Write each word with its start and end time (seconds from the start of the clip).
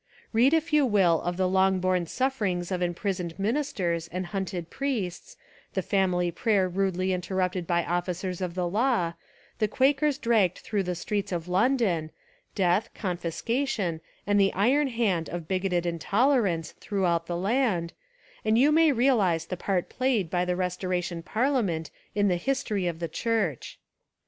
Read 0.33 0.51
if 0.51 0.73
you 0.73 0.83
will 0.83 1.21
of 1.21 1.37
the 1.37 1.47
long 1.47 1.79
borne 1.79 2.07
suf 2.07 2.39
ferings 2.39 2.71
of 2.71 2.81
imprisoned 2.81 3.37
ministers 3.37 4.07
and 4.07 4.25
hunted 4.25 4.71
priests, 4.71 5.37
the 5.75 5.83
family 5.83 6.31
prayer 6.31 6.67
rudely 6.67 7.13
interrupted 7.13 7.67
by 7.67 7.85
officers 7.85 8.41
of 8.41 8.55
the 8.55 8.67
law, 8.67 9.13
the 9.59 9.67
Quakers 9.67 10.17
dragged 10.17 10.57
through 10.57 10.81
the 10.81 10.95
streets 10.95 11.31
of 11.31 11.47
London, 11.47 12.09
death, 12.55 12.89
confisca 12.95 13.67
tion 13.67 14.01
and 14.25 14.39
the 14.39 14.51
iron 14.55 14.87
hand 14.87 15.29
of 15.29 15.47
bigoted 15.47 15.85
intolerance 15.85 16.71
throughout 16.79 17.27
the 17.27 17.37
land, 17.37 17.93
and 18.43 18.57
you 18.57 18.71
may 18.71 18.91
realise 18.91 19.45
the 19.45 19.55
part 19.55 19.87
played 19.87 20.31
by 20.31 20.43
the 20.43 20.55
restoration 20.55 21.21
parliament 21.21 21.91
in 22.15 22.27
the 22.27 22.37
history 22.37 22.87
of 22.87 22.97
the 22.97 23.07
church. 23.07 23.77